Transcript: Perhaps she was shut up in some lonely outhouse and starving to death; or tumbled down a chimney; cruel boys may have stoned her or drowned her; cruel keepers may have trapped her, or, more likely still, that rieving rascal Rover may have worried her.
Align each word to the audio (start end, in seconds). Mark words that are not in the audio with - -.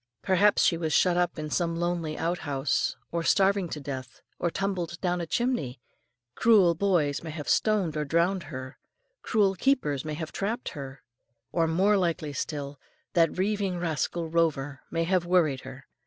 Perhaps 0.23 0.63
she 0.63 0.77
was 0.77 0.93
shut 0.93 1.15
up 1.15 1.37
in 1.37 1.51
some 1.51 1.75
lonely 1.75 2.17
outhouse 2.17 2.95
and 3.13 3.23
starving 3.23 3.69
to 3.69 3.79
death; 3.79 4.19
or 4.39 4.49
tumbled 4.49 4.99
down 4.99 5.21
a 5.21 5.27
chimney; 5.27 5.79
cruel 6.33 6.73
boys 6.73 7.21
may 7.21 7.29
have 7.29 7.47
stoned 7.47 7.93
her 7.93 8.01
or 8.01 8.05
drowned 8.05 8.41
her; 8.49 8.79
cruel 9.21 9.53
keepers 9.53 10.03
may 10.03 10.15
have 10.15 10.31
trapped 10.31 10.69
her, 10.69 11.03
or, 11.51 11.67
more 11.67 11.97
likely 11.97 12.33
still, 12.33 12.79
that 13.13 13.37
rieving 13.37 13.77
rascal 13.77 14.27
Rover 14.27 14.81
may 14.89 15.03
have 15.03 15.27
worried 15.27 15.61
her. 15.61 15.85